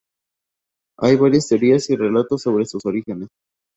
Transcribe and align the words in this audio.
Hay 0.97 1.15
varias 1.15 1.47
teorías 1.47 1.87
y 1.91 1.95
relatos 1.95 2.41
sobre 2.41 2.65
sus 2.65 2.83
orígenes. 2.87 3.27